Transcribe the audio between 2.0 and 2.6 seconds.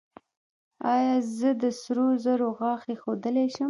زرو